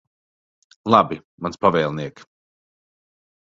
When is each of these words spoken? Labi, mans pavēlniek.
Labi, 0.95 1.19
mans 1.47 1.63
pavēlniek. 1.67 2.25